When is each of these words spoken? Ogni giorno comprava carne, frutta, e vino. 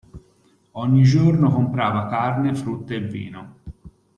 Ogni 0.71 1.03
giorno 1.03 1.51
comprava 1.53 2.07
carne, 2.07 2.55
frutta, 2.55 2.95
e 2.95 3.01
vino. 3.01 3.55